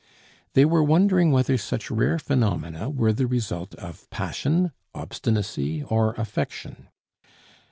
[0.53, 6.87] They were wondering whether such rare phenomena were the result of passion, obstinacy, or affection.